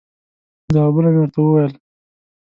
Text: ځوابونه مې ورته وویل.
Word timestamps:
ځوابونه 0.73 1.09
مې 1.13 1.19
ورته 1.21 1.39
وویل. 1.41 1.73